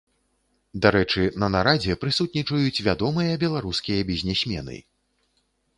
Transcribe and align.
Дарэчы, 0.85 1.21
на 1.43 1.49
нарадзе 1.55 1.97
прысутнічаюць 2.05 2.83
вядомыя 2.89 3.39
беларускія 3.45 4.01
бізнесмены. 4.13 4.77